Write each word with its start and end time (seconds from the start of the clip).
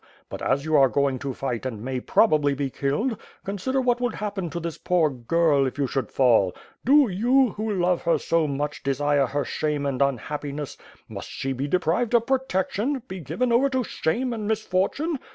But, 0.29 0.41
as 0.41 0.65
you 0.65 0.75
are 0.77 0.89
going 0.89 1.19
to 1.19 1.31
fight 1.31 1.63
and 1.63 1.79
may 1.83 1.99
prob 1.99 2.33
ably 2.33 2.55
be 2.55 2.71
killed, 2.71 3.21
consider 3.45 3.79
what 3.79 4.01
would 4.01 4.15
happen 4.15 4.49
to 4.49 4.59
this 4.59 4.79
poor 4.79 5.11
girl, 5.11 5.67
if 5.67 5.77
you 5.77 5.85
should 5.85 6.09
fall. 6.09 6.55
Do 6.83 7.07
you, 7.07 7.51
who 7.51 7.71
love 7.71 8.01
her 8.01 8.17
so 8.17 8.47
much, 8.47 8.81
desire 8.81 9.27
her 9.27 9.45
shame 9.45 9.85
and 9.85 10.01
unhappiness? 10.01 10.75
Must 11.07 11.29
she 11.29 11.53
be 11.53 11.67
deprived 11.67 12.15
of 12.15 12.25
protec 12.25 12.71
tion, 12.71 13.03
be 13.07 13.19
given 13.19 13.51
over 13.51 13.69
to 13.69 13.83
shame 13.83 14.33
and 14.33 14.47
misfortune? 14.47 15.19